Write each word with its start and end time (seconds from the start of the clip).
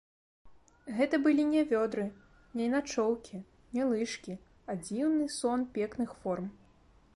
Гэта 0.99 1.15
былі 1.25 1.43
не 1.49 1.63
вёдры, 1.73 2.05
не 2.61 2.67
начоўкі, 2.75 3.43
не 3.75 3.83
лыжкі, 3.93 4.33
а 4.71 4.79
дзіўны 4.87 5.25
сон 5.39 5.59
пекных 5.79 6.09
форм. 6.25 6.53